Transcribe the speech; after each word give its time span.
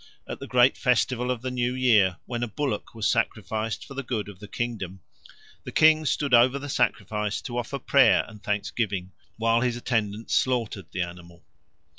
At 0.27 0.39
the 0.39 0.47
great 0.47 0.77
festival 0.77 1.29
of 1.29 1.43
the 1.43 1.51
new 1.51 1.75
year, 1.75 2.17
when 2.25 2.41
a 2.41 2.47
bullock 2.47 2.95
was 2.95 3.07
sacrificed 3.07 3.85
for 3.85 3.93
the 3.93 4.01
good 4.01 4.29
of 4.29 4.39
the 4.39 4.47
kingdom, 4.47 5.01
the 5.63 5.71
king 5.71 6.07
stood 6.07 6.33
over 6.33 6.57
the 6.57 6.69
sacrifice 6.69 7.39
to 7.43 7.59
offer 7.59 7.77
prayer 7.77 8.25
and 8.27 8.41
thanksgiving, 8.41 9.11
while 9.37 9.61
his 9.61 9.77
attendants 9.77 10.33
slaughtered 10.33 10.87
the 10.91 11.03
animal. 11.03 11.43